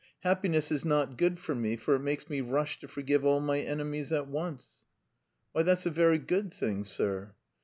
[0.21, 3.59] Happiness is not good for me for it makes me rush to forgive all my
[3.59, 4.69] enemies at once...."
[5.51, 7.35] "Why, that's a very good thing, sir."